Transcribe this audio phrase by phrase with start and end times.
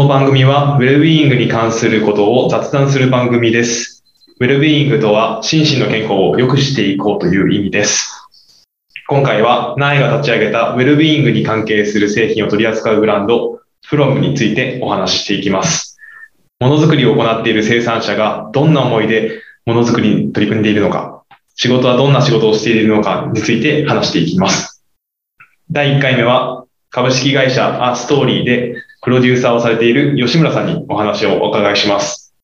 [0.00, 4.02] の番組は、ウェルビーイングに関することを雑談する番組です。
[4.38, 8.10] ウェルビーイングとは、心身の健康を良くしていこうという意味です。
[9.08, 15.98] 今回は、ナイが立ち上げたウェルビーイングに関係する製品を取り扱うブランド、フロムについてお話ししていきます。
[16.60, 21.24] ものづくりを行っている生産者がどんな思いでものづくりに取り組んでいるのか、
[21.56, 24.82] 仕事はどんな仕事をしているのかについて話していきます。
[25.70, 32.34] 第1回目は、株式会社アストーリーでプロデューサーをされている吉村さんにお話をお伺いします。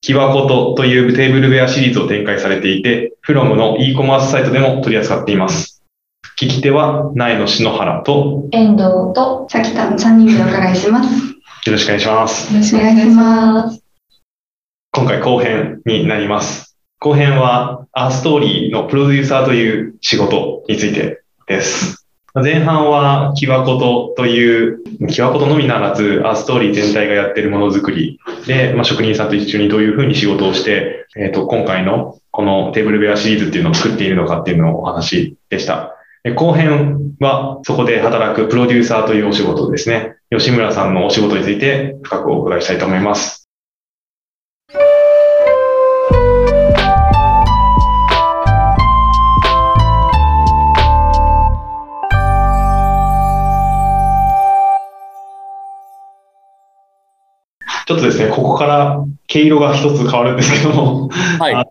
[0.00, 5.82] キワコトというテーブルウェアシリーズを展開されていて、フロムの e コマースサイトでも取り扱っています。
[6.40, 11.10] 聞き手は苗野篠原と遠藤とさきたの3人でお伺いします。
[11.66, 12.52] よろしくお願いします。
[12.52, 13.82] よろしくお願いします。
[14.92, 16.76] 今回後編になります。
[17.00, 22.07] 後編はアーストーリーのプロデューサーという仕事についてです。
[22.34, 35.94] 前半はキワコトという、キワコトのみならず、アーストーリー全体がやってるものづくりで、まあ、職人さんと一緒にどういうふうに仕事をして、えっ、と、今回のこのテーブルウェアシリーズっていうのを作っているのかっていうのをお話でした。
[36.36, 40.16] 後編はそこで働くプロデューサーというお仕事ですね。
[40.30, 43.47] 吉村さんのお仕事について深くお伺いしたいと思います。
[57.88, 61.66] ちょっとですね、ここから毛色が一つ変わるんですけども、はい。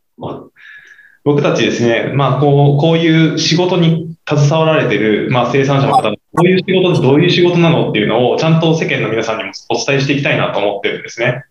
[1.24, 11.44] 僕たちですね、まあ、こう、こういう仕事に携わられている、まあ、生産者の方、こういう仕事ってどういう仕事なのっていうのを、ちゃんと世間の皆さんにもお伝えしていきたいなと思ってるんですね。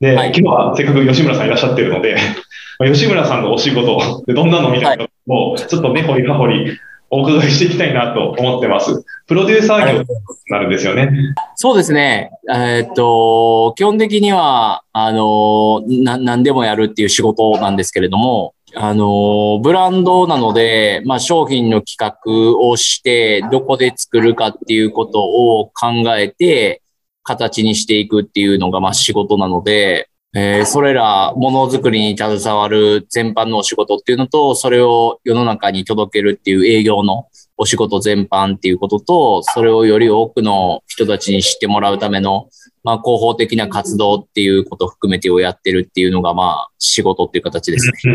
[0.00, 0.32] で、はい。
[0.36, 2.16] 今日はせっかく吉村さんいらっしゃってるので、
[2.80, 6.78] まあ吉村さんのお仕事、でどんなのみたいなのを、ちょっと根掘り葉掘り
[7.10, 9.04] お伺いしていきたいなと思ってます。
[9.26, 10.08] プロデューサー業に
[10.50, 11.10] なるんですよね。
[11.56, 12.30] そうですね。
[12.50, 26.82] えーっと、基本的には、あの、な、何でもやるっていう仕事なんですけれども、あの、ブランドなので、まあ、商品の企画をして、どこで作るかっていうことを考えて、
[27.22, 42.50] 形にしていくっていうのが、まあ、仕事なので、えーそれら、ものづくりに携わる全般のお仕事っていうのと、それを世の中に届けるっていう営業のお仕事全般っていうことと、それをより多くの人たちに知ってもらうための、
[42.84, 48.14] まあ、広報的な活動っていうことを含めてをやってるっていうのが、まあ、仕事っていう形ですね。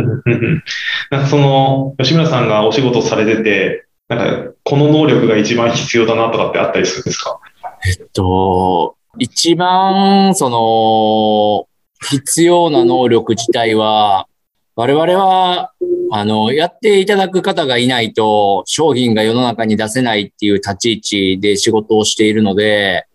[1.10, 7.40] なんかその、吉村さんがお仕事されてて、なんか、この能力が一番必要だなとかってあったりするんですか？
[7.88, 11.68] えっと、一番、その、
[12.04, 14.28] 必要な能力自体は、
[14.76, 15.72] 我々は、
[16.12, 23.06] あの、やっていただく方がいないと、商品が世の中に出せないっていう立ち位置で仕事をしているので、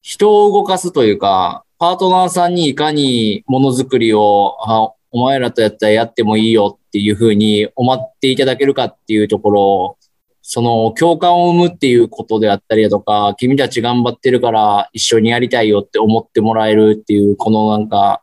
[0.00, 9.96] 人を動かすというか、パートナーさんにいかにものづくりを、あお前らとやったらやってもいいよっていうふうに思っていただけるかっていうところ
[10.54, 18.20] その共感を生むっていうことであったりだとか、君たち頑張ってるから一緒にやりたいよって思ってもらえるっていう、このなんか、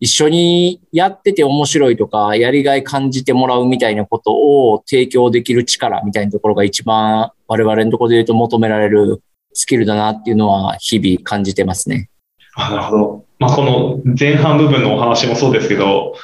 [0.00, 12.08] 一緒にやってて面白いとか、やりがい感じてもらうみたいなことを提供できる力みたいなところが一番我々のところで言うと求められるスキルだなっていうのは日々感じてますね。
[12.56, 13.24] なるほど。
[13.38, 16.14] まあ、この前半部分のお話もそうですけど、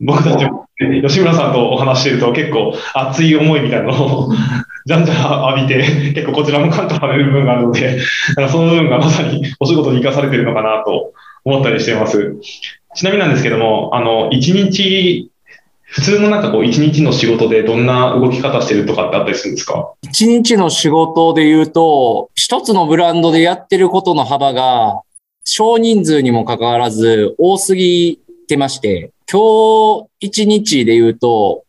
[0.00, 0.66] 僕たちも、
[1.06, 4.28] 吉村さんとお話してると結構熱い思いみたいなのを
[4.86, 7.98] じゃんじゃん浴びて、結構こちらも感化される部分があるので、
[8.36, 11.12] なんかその部分がまさにお仕事に生かされてるのかなと
[11.44, 12.36] 思ったりしています。
[12.94, 15.30] ちなみになんですけども、あの、一日、
[15.88, 19.92] 普通のなんかこう一日の仕事でどんな動き方してるとかってあったりするんですか？
[20.02, 25.00] 一日の仕事で言うと、一つのブランドでやってることの幅が
[25.44, 28.18] 少人数にもかかわらず多すぎ
[28.48, 29.40] てまして、今
[30.04, 31.64] 日一日で言うと、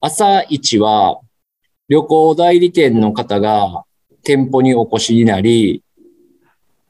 [0.00, 1.20] 朝一は
[1.90, 3.84] 旅行代理店の方が
[4.22, 5.82] 店舗にお越しになり、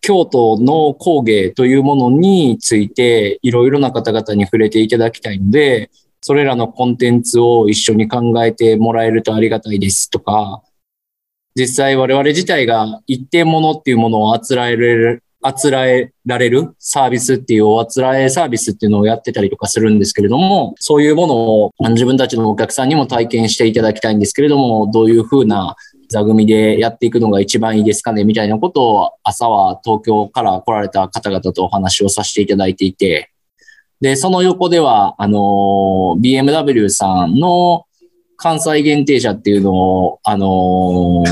[0.01, 10.63] 京都の工芸というものについていろいろな方々に触れていただきたいので、それらのコンテンツを一緒に考えてもらえるとありがたいですとか、
[11.57, 25.77] 実際我々自体が一定ものっていうものをあつらえる、あつらえられるサービスっていうおあつらえサービスっていうのをやってたりとかするんですけれども、そういうものを自分たちのお客さんにも体験していただきたいんですけれども、どういうふうな
[26.09, 33.31] 座組でやっていくのが一番いいですかねみたいなことを朝は東京から来られた方々とお話をさせていただいていて、
[34.01, 37.87] で、その横では、あの、BMW さんの
[38.37, 41.25] 関西限定車っていうのを、あの、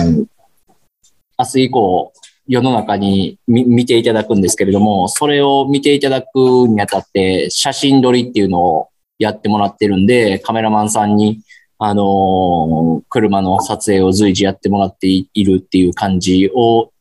[1.36, 2.12] 明日以降
[2.46, 6.28] 世の中に見見ていただくんですけれども、それを見ていただく
[6.68, 8.88] にあたって、写真撮りっていうのを
[9.18, 11.40] やってもらってるんで、カメラマンさんに、
[11.78, 16.92] あのー車の撮影を随時やってもらっているっていう感じを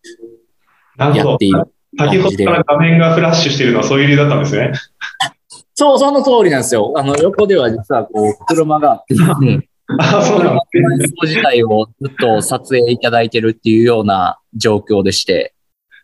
[0.97, 1.45] やって。
[1.45, 1.73] いる。
[1.97, 4.73] 先ほどから画面がフラッシュしているのはそういう理由だったんですね。
[5.75, 6.93] そう、その通りなんですよ。
[6.95, 9.67] あの、横では実はこう、車があってですね、
[9.99, 10.61] あ、そうなんで
[11.07, 11.13] すね。
[11.23, 15.53] 自体をずっと撮影いただいてるっていうような状況でして、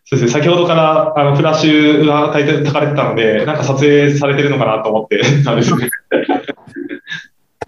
[0.04, 0.42] そうですね。
[0.42, 5.88] 先ほどからあのフラッシュが焚いて焚かれてたので、なんか撮影されてるのかなと思ってたんですね。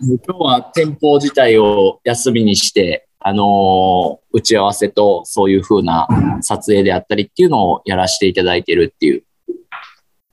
[0.02, 6.08] 今日は店舗自体を休みにして、あのー打ち合わせとそういう風な
[6.40, 9.24] 撮影であったりっていうのをやらせていただいてるっていう。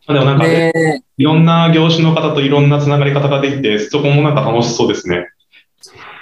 [0.07, 5.27] でもなんか、ね、で、いろんな業種の方といろんなつながり方ができて、そこもなんか楽しそうですね。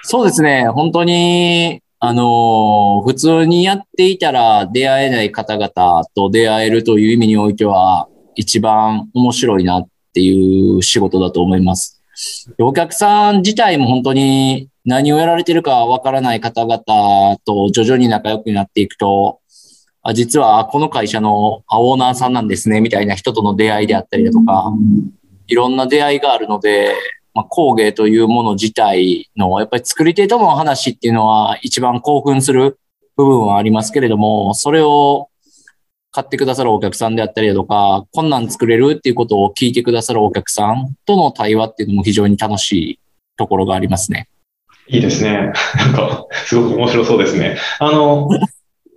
[0.02, 12.02] そうですね、本当に、あのー普通にやっていたら出会えない方々と出会えるという意味においては、一番面白いなっていう仕事だと思います。
[12.58, 19.40] でお客さん自体も本当に何をやられてるかわからない方々と徐々に仲良くなっていくと、
[20.04, 24.72] あ実はこの会社のあオーナーさんなんですね、みたいな人との出会いであったりだとか、
[25.48, 26.94] いろんな出会いがあるので、
[27.38, 32.80] まあ、工芸というもの自体の、やっぱり作り手との話っていうのは一番興奮する
[33.16, 35.30] 部分はありますけれども、それを
[36.12, 43.00] 買ってくださるお客さんであったりだとか、こんなん作れるっていうことを聞いてくださるお客さんとの対話っていうのも非常に楽しい
[43.38, 44.28] ところがありますね。
[44.88, 45.54] いいですね。
[45.76, 47.60] なんか、すごく面白そうですね。
[47.78, 48.30] あの、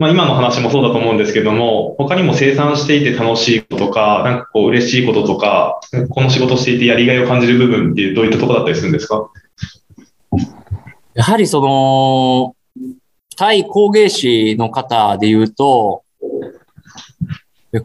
[0.01, 9.31] まあ、今の話もそうだと思うんですけども、他にも生産していて楽しいこととか、なんかこう嬉しいこととか、この仕事していてやりがいを感じる部分ってどういったところだったりするんですか？
[11.13, 12.57] やはりその、
[13.37, 16.03] 対工芸士の方で言うと、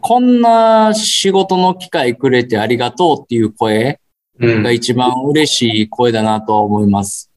[0.00, 4.00] こんな仕事の機会くれてありがとうっていう声
[4.40, 4.72] うんが。
[4.72, 7.30] 一番嬉しい声だなとは思います。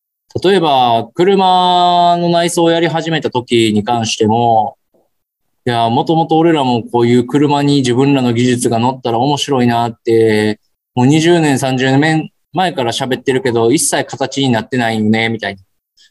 [0.44, 4.78] 例えば、車の内装をやり始めた時に関しても、
[5.66, 10.60] いや、もともと俺らもこういう車に自分らの技術が乗ったら面白いなって、
[10.94, 15.62] もう20年、30年前から喋ってるけど、一切形になってないよね、みたいな。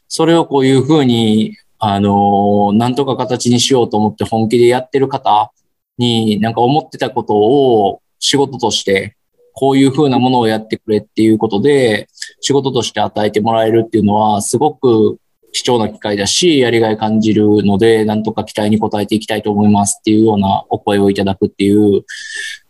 [0.09, 5.53] それをこういうふうに、あのなんとか形にしようと思って本気でやってる方
[5.97, 9.15] に、なんか思ってたことを仕事として
[9.59, 12.07] こういう風なものをやってくれっていうことで、
[12.39, 15.17] 仕事として与えてもらえるっていうのは、すごく
[15.51, 22.05] 貴重な機会だし、やりがい感じるので、なんとか期待に応えていきたいと思いますっていうようなお声をいただくっていう、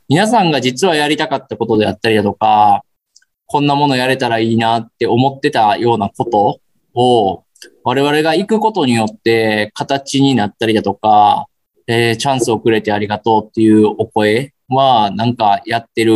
[0.07, 2.81] 皆さんが実はやりたかったことであったりだとか、
[3.45, 6.59] こんなものやれたらいいなって思ってたようなこと
[6.95, 7.43] を、
[7.83, 11.45] 我々が行くことによって形になったりだとか、
[11.85, 16.15] えーチャンスをくれてありがとうっていうお声は、なんかやってる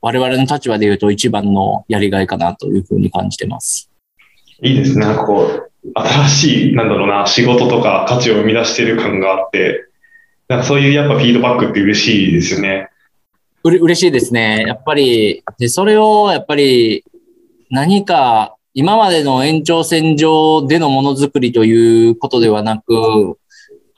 [0.00, 3.90] 我々の立場で言うと一番のやりがいかなというふうに感じてます。
[4.62, 5.06] いいですね。
[5.06, 9.86] なんかこう、新しい、なんだろうな、仕事とか価値を生み出してる感があって、
[10.48, 12.88] なんかそういうやっぱフィードバックって嬉しいですよね。
[13.64, 14.64] うれ嬉しいですね。
[14.66, 17.04] やっぱり、で、それをやっぱり
[17.70, 23.38] 何か今までの延長線上でのものづくりということではなく、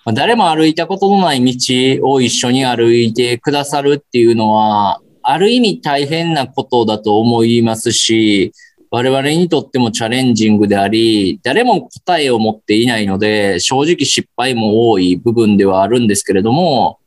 [0.04, 5.00] まあ誰も歩いたことのない道を一緒に歩いてくださるっていうのは、
[5.32, 8.52] ある意味大変なことだと思いますし、
[8.90, 16.98] 我々にとってもチャレンジングであり、誰も答えを持っていないので、正直失敗も多い部分ではあるんですけれども、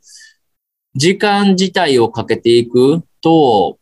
[0.95, 3.77] 時間自体をかけていくと、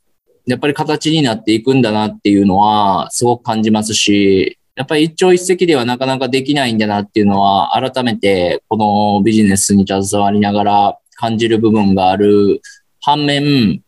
[0.47, 12.61] やっぱり形になっていくんだなっていうのはすごく感じますし、やっぱり一朝一夕ではなかなかできないんだなっていうのは改めてこのビジネスに携わりながら感じる部分がある
[13.01, 13.83] 反面、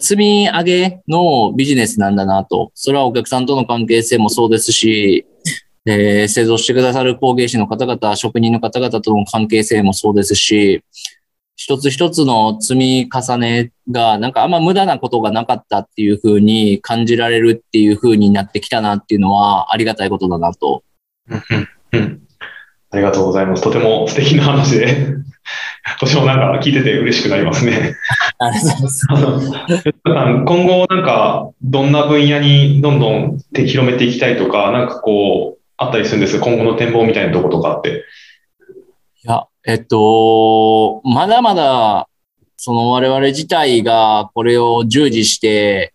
[0.00, 2.70] 積み上げのビジネスなんだなと。
[2.74, 5.26] それはお客さんとの関係性もそうですし、
[5.84, 10.84] えー製造してくださる工芸士の方々、職人の方々との関係性もそうですし、
[11.56, 20.82] 一つ一つの積み重ねが、なんかあんま無駄なことがなかったっていうふうに感じられるっていうふうになってきたなっていうのはありがたいことだなと。
[22.90, 23.62] ありがとうございます。
[23.62, 25.16] とても素敵な話で、
[26.04, 27.94] 私もなんか聞いてて嬉しくなりますね。
[28.38, 29.92] ありがとうございます。
[30.04, 38.04] あの今後なんかどんな分野にどんどんて広めていきたいとか、なんかこう、あったりするんです今後の展望みたいなとことかって。
[39.24, 42.08] いや、えっと、まだまだ、
[42.56, 45.94] その我々自体がこれを従事して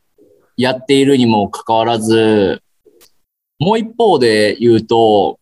[0.55, 2.61] やっているにもかかわらず、
[3.59, 5.37] もう一方で言うと、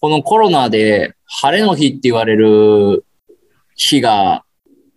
[0.00, 3.04] このコロナで晴れの日って言われる
[3.78, 4.44] 日が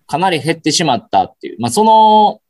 [0.07, 1.57] かなり減ってしまったっていう。
[1.59, 2.41] まあ、その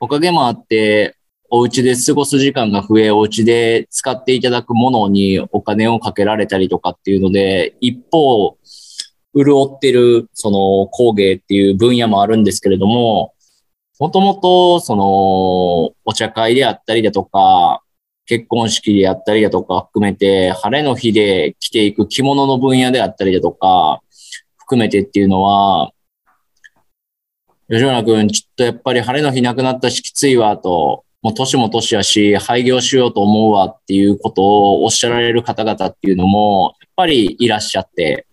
[0.00, 1.14] おかげもあって、
[1.50, 8.56] お家で過ごす時間が増え、お家で使っていただくものにお金をかけられたりとかっていうので、一方、
[9.34, 13.34] 潤ってる、その工芸っていう分野もあるんですけれども、
[13.98, 15.04] もともと、その、
[16.04, 17.82] お茶会であったりだとか、
[18.24, 24.00] 結婚式であったりだとか含めて、晴れの日で着ていく着物の分野であったりだとか、
[24.70, 25.90] 含めてっていうのは、
[27.68, 38.28] 吉村君、ちょっとやっぱり晴れの日なくなったしきついわと、もう年も年やし、廃業しようと思うわっていうことをおっしゃられる方々っていうのも、やっぱりいらっしゃって、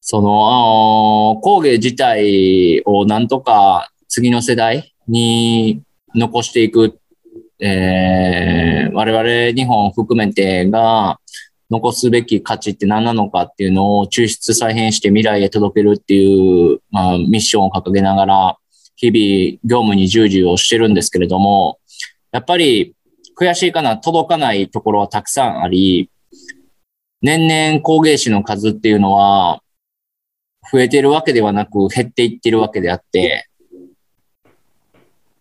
[0.00, 5.82] その、あの工芸自体をなんとか次の世代に
[6.14, 7.00] 残していく、
[7.58, 11.18] えー、我々日本含めてが
[11.70, 18.58] 残すべき価値って何なのかっていうのを抽出再編して未来へ届けるっていう、まあ、ミッションを掲げながら、
[18.96, 21.78] 日々業務に従事をしてるんですけれども、
[22.32, 22.94] やっぱり
[23.38, 26.10] 悔しいかな、届かないところはたくさんあり、
[27.20, 29.60] 年々工芸士の数っていうのは
[30.72, 33.47] 増えてるわけではなく減っていってるわけであって、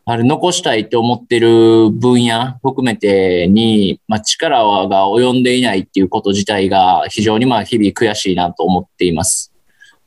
[0.09, 9.51] あれ残したいと思ってる分野含めてに、まあ、力が及んでいないっていうこと自体が非常にまあ日々悔しいなと思っています。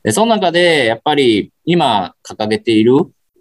[0.01, 2.95] で、その中でやっぱり今掲げている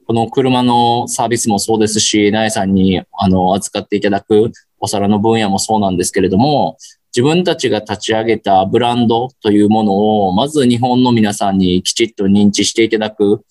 [0.06, 6.76] この車のサービスもそうですし、ナエさんにあの扱っていただくお皿の分野もそうなんですけれども、
[7.16, 13.46] 自分たちが立ち上げたブランドというものを、まず日本の皆さんにきちっと認知していただく、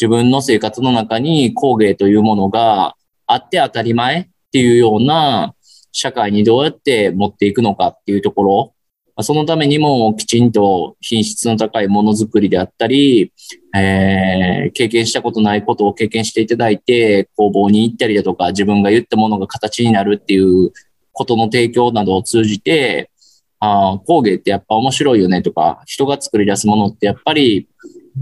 [0.00, 5.54] 自分の生活の中に工芸というものがあって当たり前っていうような
[5.92, 8.74] 社会にどうやって持っていくのかっていうところ、
[9.22, 13.30] そのためにもきちんと品質の高いものづくりであったり、
[13.76, 20.72] えー、経験したことないことを経験していただいて、工房に行ったりだとか、自分が言ったものが形になるっていう
[21.12, 23.10] ことの提供などを通じて、
[23.58, 27.68] あ工芸ってやっぱ面白いよねとか、人が作り出すものってやっぱり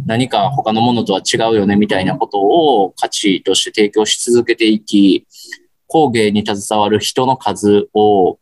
[0.06, 5.26] 何か他のものとは違うよねみたいなことを価値として提供し続けていき、
[5.86, 8.38] 工芸に携わる人の数を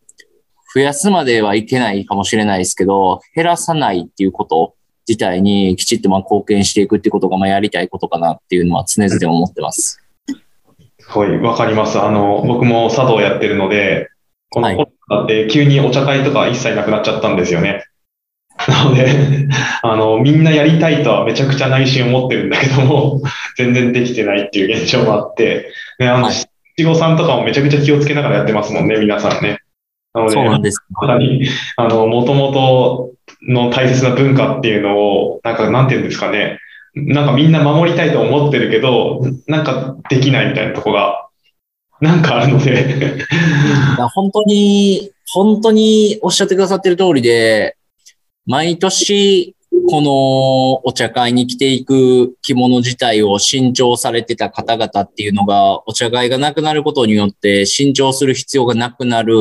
[0.75, 4.75] 増やすまではいけないかもしれないですけど、減らさないっていうこと
[5.09, 10.03] 自体にきちっとまあ貢献していくっていうことがまあやりたいことかなっていうのは常々思ってます。
[11.09, 12.01] はい、わかります。
[12.01, 14.11] あの、僕も茶道やってるので、
[14.51, 17.85] このコロナって急にお茶会とか一切なくなっちゃったんですよね。
[18.67, 19.07] なので、
[19.93, 23.23] あの、みんなやりたいとはめちゃくちゃ内心思ってるんだけども、
[23.57, 26.35] 全然できてないっていう現状もあって、ね、あの、はい
[26.79, 29.61] 七五三とかもめちゃくちゃ気をつけながらやってますもんね、皆さんね。
[30.13, 30.85] なので、そうなんです。
[30.91, 33.13] まさに、あの、もともと
[33.49, 36.59] の大切な文化っていうのを、なんか、なんていうんですかね。
[36.95, 41.29] なんかみんな守りたいと思ってるけど、なんかできないみたいなとこが、
[42.01, 43.25] なんかあるので、
[44.15, 47.77] 本当に、本当におっしゃってくださってる通りで、
[48.45, 49.55] 毎年、
[49.89, 59.35] このお茶会に着ていく着物自体を新調されてた方々っていうのが、お茶会がなくなることによって新調する必要がなくなる、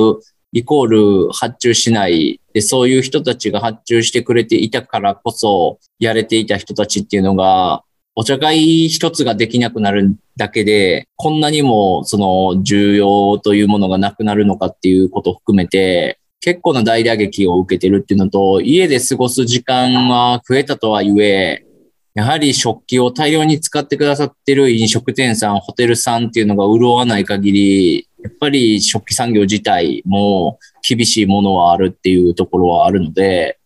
[0.52, 2.40] イコール発注しない。
[2.54, 7.84] で、そういう人たちが発注してくれていたからこそ、やれていた人たちっていうのが、
[8.16, 21.66] お茶会一つができなくなるだけで、こんなにもその重要というものがなくなるのかっていうことを含めて、結構な大打撃を受けてるっていうのと、家で過ごす時間は増えたとはいえ、
[22.14, 33.58] やはり食器を大量に使ってくださってる飲食店さん、ホテルさんっていうのが潤わない限り、やっぱり食器産業自体も厳しいものはあるっていうところはあるので、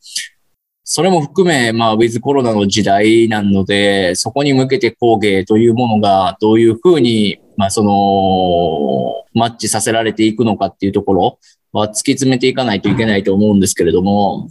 [0.85, 11.39] それも含め、まあ、ウィズコロナの時代なので、そこに向けて工芸というものがどういうふうに、まあ、その、マッチさせられていくのかっていうところ
[11.71, 14.49] は突き詰めていかないといけないと思うんですけれども、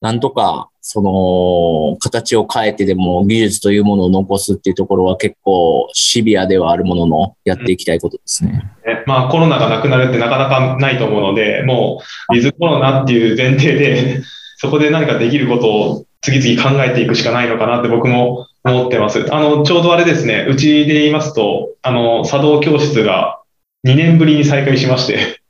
[0.00, 8.70] なんとか、その、形を変えてでも技術というものを残すっていうところは結構シビアではあるものの、やっていきたいことですね。
[9.06, 14.20] まあコロナがなくなるってなかなかないと思うので、もう、ウィズコロナっていう前提で、
[14.58, 19.26] そこで何かできることを次々考えていくしかないのかなって僕も思ってます。
[19.30, 23.40] あの、ちょうどあれですね、うちで言いますと、あの、茶道教室が
[23.86, 25.40] 2年ぶりに再開しまして、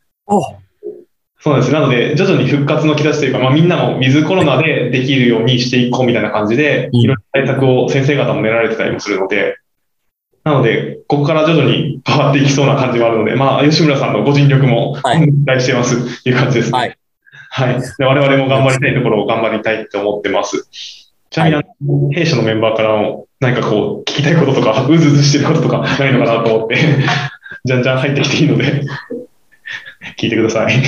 [1.38, 1.72] そうなんです。
[1.72, 9.56] なので、徐々に復活の兆しというか、まあ、みんなもウィズコロナでできるようにしていこうみたいな感じで、うんいろいろ対策を先生方も練られてたりもするので、
[10.42, 16.78] なので、ここから徐々に変わっていきそうな感じもあるので、まあ、吉村さんのご尽力もはい期待してますっていう感じですね。
[16.78, 16.98] はい。
[17.50, 17.80] はい。
[17.98, 20.68] で我々も頑張りたいところを頑張りたいって思ってます。
[21.30, 26.76] ちなみに、あの弊社のメンバーからも何かこう、聞きたいこととか、うずうずしてることとかないのかなと思って、
[27.64, 28.82] じゃんじゃん入ってきていいので、
[30.16, 30.82] 聞いてください。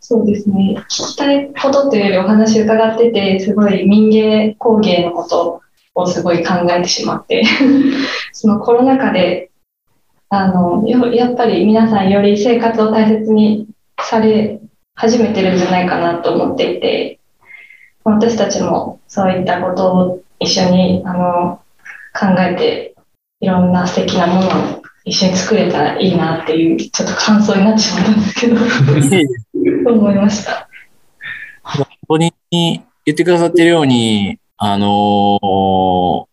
[0.00, 0.76] そうですね。
[0.76, 5.60] 聞きたいことというよりお話伺ってて、すごい民芸工芸のこと
[5.94, 7.44] をすごい考えてしまって、
[8.32, 9.50] そのコロナ禍で、
[10.28, 13.68] あの、やっぱり皆さんより生活を大切に
[14.00, 14.60] され
[14.94, 17.20] 始めてるんじゃないかなと思っていて、
[18.02, 21.60] 私たちもそういったことを一緒にあの
[22.18, 22.94] 考えて、
[23.40, 30.68] いろんな素敵なものを一緒に作れたらいいなっていう、ちょっと感想になってしまったんですけど、と 思いました。
[31.62, 32.82] 本当に言
[33.14, 36.30] ってくださってるように、あのー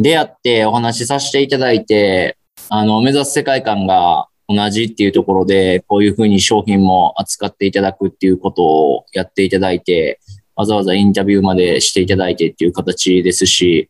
[0.00, 2.36] 出会ってお話しさせていただいて、
[2.68, 10.20] あの、目指す世界観が同じっていうところで、こういうふうに商品も扱っていただくっていうことをやっていただいて、
[10.58, 13.88] わざわざインタビューまでしていただいてっていう形ですし、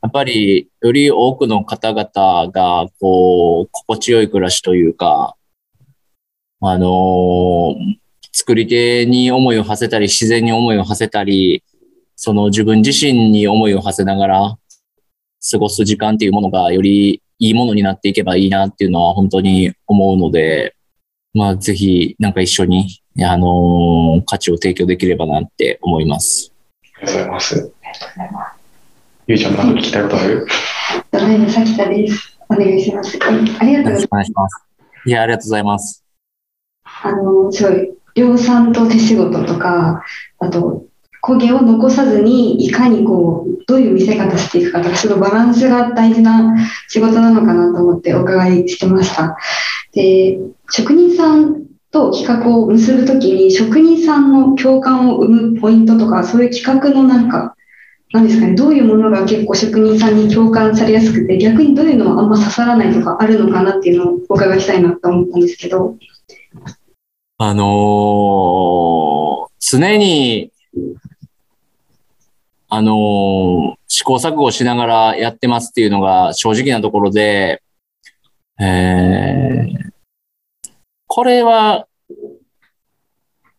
[0.00, 5.34] やっぱりより多くの方々が、こう、心地よい暮らしというか、
[6.60, 7.96] あのー
[8.38, 11.64] 作り手に思いを馳せたり、自然に思いを馳せたり、
[12.16, 14.58] その自分自身に思いを馳せながら
[15.50, 20.76] 過ごす時間っていうものがよりいいものになっていけばいいなっていうのは本当に思うので、
[21.32, 26.52] まあぜひなんか一緒に、あのー価値を提供できればなって思います。
[26.98, 27.72] ありがとうございます。
[29.26, 30.46] ゆいちゃん、何か聞きたいことある？
[31.10, 32.38] ドライブさきたです。
[32.48, 33.18] お願いします。
[33.20, 34.12] ありがとうございますよろしく。
[34.12, 34.64] お願いします。
[35.06, 36.04] いや、ありがとうございます。
[36.84, 40.02] あの、すごい、量産と手仕事とか、
[40.38, 40.84] あと、
[41.22, 46.56] 焦げを残さずに、いかにこう、どういう見せ方していくかとか、そのバランスが大事な
[46.88, 49.36] 仕事なのかなと思ってお伺いしてました。
[49.92, 50.38] で、
[50.70, 51.65] 職人さん
[51.96, 57.56] と企画を結ぶときに、職人さんの共感を生むポイントとか、そういう企画のなんか、
[58.12, 65.96] なんですかね、どういうものが結構職人さんに共感されやすくて、逆にどういうのはあんま刺さらないとかあるのかなっていうのをお伺いしたいなと思ったんですけど。
[67.38, 67.66] あのー
[69.58, 70.52] 常に、
[72.68, 77.62] あのー試行錯誤しながらやってますっていうのが正直なところで、
[78.60, 79.95] えー
[81.06, 81.86] これは、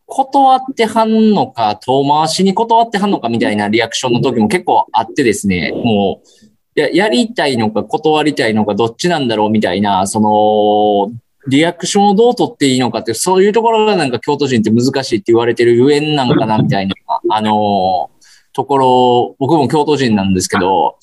[0.06, 11.12] 断ってはんのか、遠回しに断ってはんのかみたいなリアクションの時も結構あってですね、もう、ややりたいのか断りたいのかどっちなんだろうみたいな、その、
[11.50, 16.96] リアクションをどう取っていいのかって、そういうところがなんか京都人って難しいって言われてるゆえんなんかなみたいな、
[17.30, 18.10] あの
[18.54, 20.98] ところ、僕も京都人なんですけど、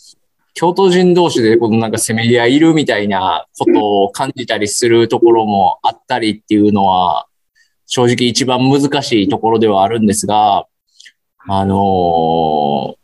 [0.54, 7.26] 京都人同士でこのなんかせめぎ合いいるみたいなことを感じたりするところもあったりっていうのは、
[7.86, 10.66] 正直一番難しいところではあるんですが、
[11.46, 12.96] あの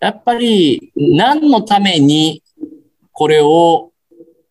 [0.00, 2.42] やっぱり何のために
[3.10, 3.90] これを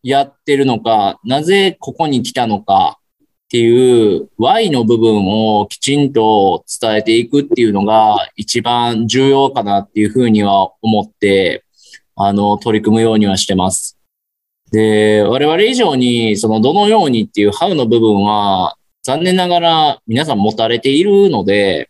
[0.04, 3.00] やってるのか、なぜここに来たのか
[3.45, 11.63] っていう Y の部分をきちんと伝えていくっていうのが一番重要かなっていうふうには思って、
[12.21, 13.97] あの、取り組むようにはしてます。
[14.71, 21.89] で、我々以上に、その、どのようにっていう How の部分は、残念ながら皆さん持たれているので、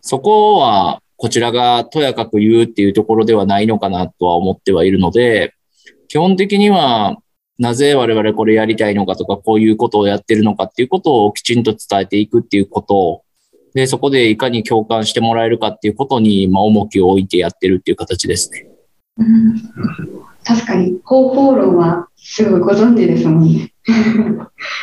[0.00, 5.54] そこはこちらがとやかく言うっていうところではないのかなとは思ってはいるので、
[6.08, 7.18] 基本的には
[7.58, 13.22] なぜ我々これやりたいのかとか、こういうことをやってるのかっていうことをきちんと伝えていくっていうこと
[13.74, 18.66] で、そこでいかに共感してもらえるかっていうことに、まあ、重きを置いてやってるっていう形ですね。
[19.18, 19.54] うん
[20.44, 23.72] 確かに方法論はすごいご存知ですもんね。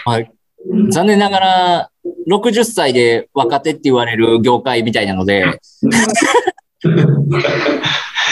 [0.06, 0.32] はい。
[0.69, 1.89] うん残念ながら、
[2.30, 5.46] 60歳で若手って言われる業界みたいなので、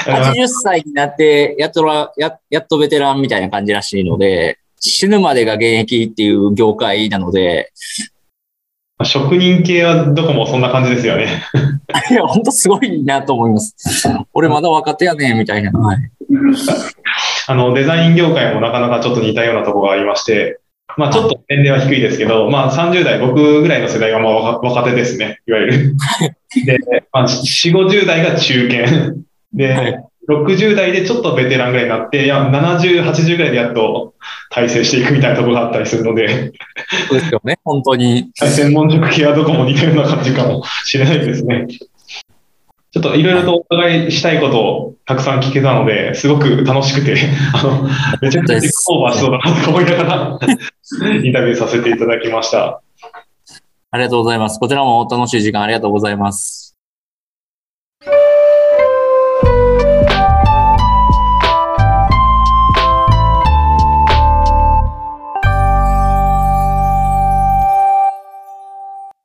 [0.06, 7.72] 80歳になって、やっとら、や、やっとベテランみたいな感じらしいので、死ぬまでが現役っていう業界なので、
[9.06, 11.44] 職人系はどこもそんな感じですよね。
[12.10, 13.76] いや、本当すごいなと思います。
[14.34, 15.72] 俺まだ若手やねみたいな。
[15.72, 15.98] はい。
[17.48, 20.60] あの、デザイン業界もなかなかちょっと似たようなところがありまして、
[20.98, 25.96] まあちょっと年齢は低いですけど、まあ30代、僕ぐらいの世代がまあ若若手ですね、いわゆる。
[26.66, 26.80] で、
[27.12, 29.14] まあ4、50代が中堅。
[29.54, 34.14] で、はい60代でちょっとベテランぐらいになって、いや、70、80ぐらいでやっと
[34.50, 36.54] 体制していくみたいなところがあったりするので、
[37.10, 37.60] そうですよね。
[37.64, 38.32] 本当に。
[38.36, 41.68] 専門職系はどこも似たような感じかもしれないですね。
[42.92, 47.16] ちょっといろいろとお伺いしたいことをたくさん聞けたので、すごく楽しくて、
[47.56, 47.90] あの、
[48.22, 50.40] めちゃくちゃオーバーしそうだなと思いながら、
[51.24, 52.82] インタビューさせていただきました。
[53.92, 54.60] ありがとうございます。
[54.60, 56.61] こちらも楽しい時間ありがとうございます。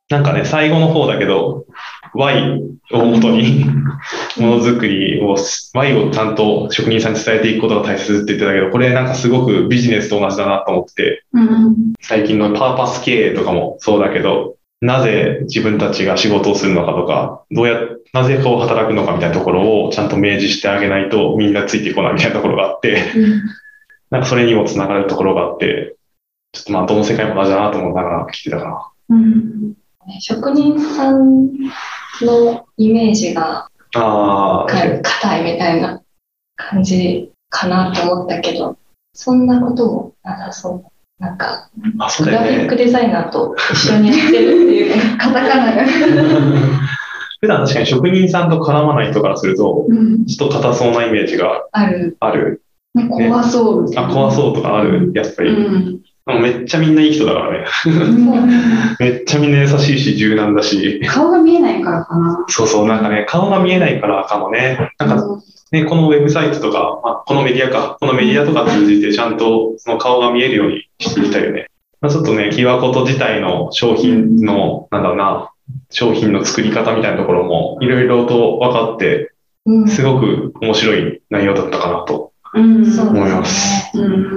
[0.09, 1.65] なんかね、最後の方だけど、
[2.13, 2.61] Y
[2.93, 3.65] を元に、
[4.39, 5.35] ものづくりを、
[5.73, 11.75] Y をちゃんと職人さんに伝えていくことが大切って言ってたけど、これなんかすごくビジネスと同じだなと思ってて、うん。
[11.99, 17.79] 最近のパーパス経営とかもそうだけど、なぜ自分たちが仕事をするのかとか、どうや、
[18.13, 23.01] なぜこう働くのかみたいなところをちゃんと明示してあげないとみんなついていこないみたいなところがあって、
[24.09, 25.95] なんかそれにもつながるところがあって、
[26.53, 28.91] ちょっとまあどの世界も同じだなと思いながら聞いてたかな。
[29.09, 29.73] うん。
[30.19, 31.51] 職人さん
[32.21, 36.01] のイメージが硬いみたいな
[36.55, 38.77] 感じかなと思ったけど、
[39.13, 40.85] そんなこともなさそう。
[41.19, 42.75] なんか、あ、そうグラフィック。
[42.75, 45.83] デザイナーと一緒にやってるっていう カタカナが。
[47.41, 50.25] 普段確かに職人さんと絡まない人からすると、うん。
[50.25, 52.17] ちょっと硬そうなイメージがある。
[52.19, 52.61] ある。
[53.09, 54.13] 怖そうみたいあ、な。
[54.13, 55.49] 怖そうとかある、やっぱり。
[55.49, 56.01] うん。
[56.35, 57.65] めっちゃみんないい人だからね。
[58.99, 61.01] めっちゃみんな優しいし、柔軟だし。
[61.07, 62.45] 顔が見えないからかな。
[62.49, 64.91] そうそう、なんかね、顔が見えないからかもね。
[64.99, 71.67] なんかね、このウェブサイトとか、まあ、このメディアか、このメディアとか通じてちゃんとその顔が見えるようにしていきたいよね。
[71.99, 75.51] まあ、ちょっとね、キワコト自体の商品の、なんだろうな、
[75.89, 79.31] 商品の作り方みたいなところもいろいろと分かって、
[79.65, 84.03] うん、すごく面白い内容だったかなと思いまですね。
[84.05, 84.27] うん。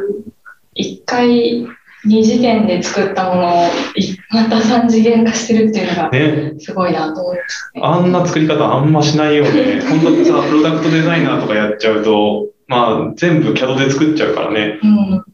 [0.74, 1.66] 一回
[2.04, 6.54] 二次元で作ったものをいまた三次元化してるっていうのがね。
[6.58, 7.86] すごいなと思いましたね。
[7.86, 9.80] あんな作り方あんましないよね。
[9.82, 14.78] 本当にさ、プロダクトデザイナーとかやっちゃうと、まあ、全部 CAD で作っちゃうからね。
[14.82, 15.24] うん。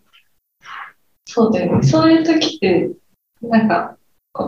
[1.26, 1.86] そうだよね。
[1.86, 2.90] そういう時って、
[3.42, 3.96] なんか、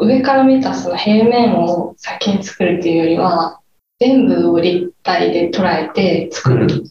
[0.01, 3.61] 上から見たその平面を先に作るっていうよりは、
[4.01, 6.85] 全部を立体で捉えて作る。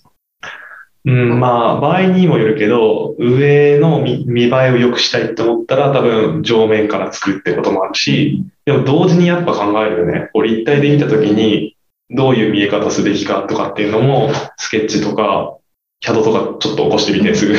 [1.07, 10.29] うん、まあ、場合にもよるけど、上の見見栄えを良くしたいって思ったら、多分上面から作るってこともあるし、でも同時にやっぱ考えるよね。
[10.33, 11.77] こう立体で見たときに、
[12.09, 15.55] どういう見え方すべきかとかっていうのも、スケッチとか、
[16.01, 17.53] CAD とかちょっと起こしてみて、すぐ。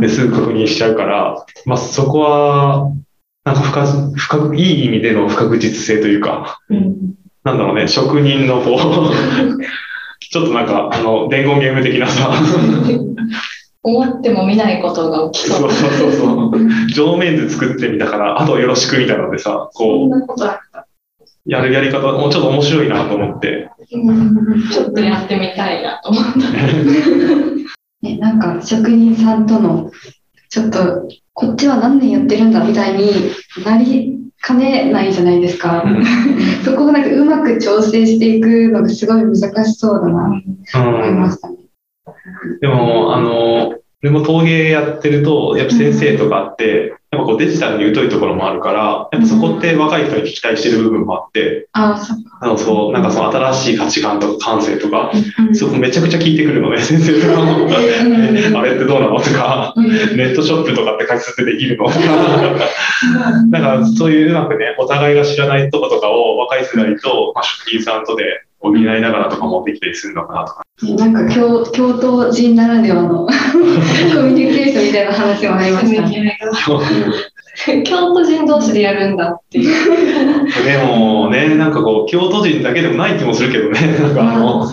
[0.00, 2.92] ですぐ確認しちゃうから、まあそこは、
[3.44, 7.14] なんか不確不確いい意味での不確実性というか、うん。
[7.42, 9.58] なんだろうね、職人のこう、
[10.32, 12.32] ちょっとなんか、あの、伝言ゲーム的なさ、
[13.84, 15.56] 思っても見ないことが起きそ。
[15.56, 20.80] そううそうそうそう、上面図作ってみたから、あとよろしくみたいなのでさ、こなことあった。
[20.80, 20.84] う、
[21.44, 26.38] やるやり方、もうちょっと面白いなと思って、うんちょっとやってみたいなと思った。
[28.00, 29.90] ね、なんか職人さんとの
[30.48, 33.32] ちょっとこっちは何年やってるんだみたいに
[33.64, 35.84] なりかねないじゃないですか。
[36.64, 40.42] そこをなんかうまく調整していくのがすごい難しそうだな
[40.72, 41.56] と思いましたね。
[42.60, 51.68] でも、あの、でも陶芸やってると、やっぱ先生とかあって、やっぱこうデジタルに疎いところもあるから、やっぱそこって若い人に期待してる部分もあって、
[52.40, 55.54] あのそう、なんかその新しい価値観とか感性とか、うん。
[55.54, 58.58] そこめちゃくちゃ聞いてくるのね、 先生とか。
[58.58, 61.84] あれってどうなのとか、ネットショップとかって解説できるの？
[61.84, 61.98] とか、
[63.50, 68.24] なんかそういううまくね、お互いが知らないとことかを若い世代と、まあ、職人さんとで
[68.62, 70.62] 補いながらとかもできたりするのかなとか。
[70.82, 76.38] なんか京京都人ならではの コミュニケーションみたいな話もありましたね。
[77.84, 80.64] 京都人同士でやるんだっていう。
[80.64, 84.66] でもね、なんかこう、京都人だけでもない気もするけどね、なんかあの、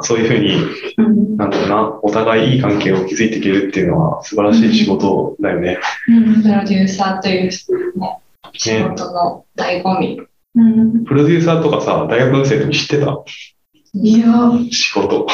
[0.00, 0.56] そういうふうに、
[0.98, 5.78] うんなんだろうな、お互いいい関係を築いていけるっていうのは素晴らしい仕事だよね。
[6.06, 7.50] プロデューサーという、ね、
[8.52, 10.20] 仕事の醍醐味。
[10.56, 13.18] うんプロデューサーとかさ、大学生の時知ってた？
[13.96, 15.26] いやー仕事。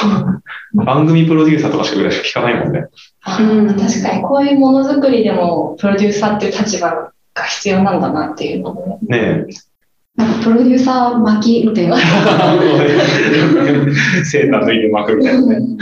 [0.74, 2.86] 番組プロデューサーとかしかぐらいしか聞かないもんね。
[3.22, 9.44] あー確かにこういうものづくりでもプロデューサーっていう立場が必要なんだなっていうのもね。
[9.44, 9.46] ね
[10.16, 11.96] なんかプロデューサー巻きみたいな。
[11.96, 12.06] だえ。
[14.24, 15.76] セーター脱いで巻くみたいなね。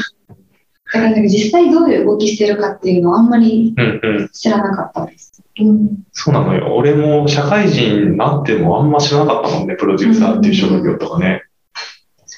[0.84, 4.28] から実際どういう動きしてるかっていうのをあんまりうんうん。
[4.28, 5.37] 知らなかったです。
[5.60, 6.74] うんそうなのよ。
[6.74, 11.42] 俺も社会人になってもあんま知らなかったもんね、プロデューサーっていう職業とかね。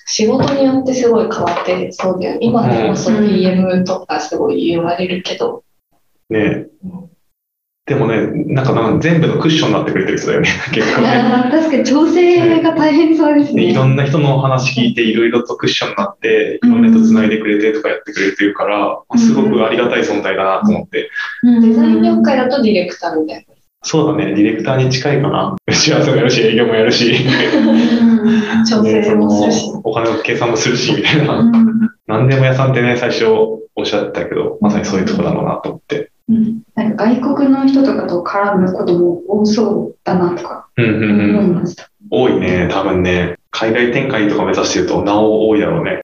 [0.06, 2.38] 仕事によってすごい変わってそうだよ。
[2.40, 5.64] 今でこそうん PM とかすごい言われるけど。
[6.28, 7.09] ねうん
[7.90, 11.08] でもね、なんかなんか全部のクッションになってくれてる人だよね、 結構ね。
[11.50, 13.64] 確かに調整が大変そうですね。
[13.64, 21.10] でいろんな人の話聞いて、いろいろとクッションになって、いろんな人繋いでくれてとかやってくれてるから、うんすごくありがたい存在だなと思って。
[21.42, 23.44] うんデザイン業界だとディレクターみたい
[23.82, 25.56] そうだね、ディレクターに近いかな。
[25.66, 27.12] 打ち合わせもやるし、営業もやるし、
[28.70, 29.64] 調ね整もするし。
[29.82, 31.40] お金の計算もするし、みたいな。
[31.40, 36.10] うん何でも屋さんってね、最初おっしゃってたけど、まさにそういうとこだろうなと思って。
[36.30, 41.38] うんなんか外国の人とかと絡むことも多そうだなとかうんうんうん。
[41.38, 41.90] 思いました。
[42.10, 43.36] 多いね、多分ね。
[43.50, 46.02] 海外展開とか目指してると、なお多いだろうね。